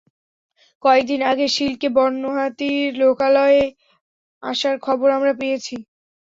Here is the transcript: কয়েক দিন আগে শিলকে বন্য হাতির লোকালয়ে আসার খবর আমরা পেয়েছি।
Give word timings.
কয়েক 0.83 1.03
দিন 1.07 1.21
আগে 1.31 1.45
শিলকে 1.47 1.87
বন্য 1.97 2.23
হাতির 2.37 2.87
লোকালয়ে 3.01 3.63
আসার 4.43 4.75
খবর 4.85 5.07
আমরা 5.17 5.33
পেয়েছি। 5.39 5.75